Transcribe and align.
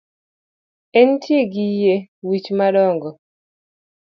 Entie 0.99 1.41
gi 1.53 1.65
yie 1.79 1.95
wich 2.27 2.47
madongo 2.57 3.09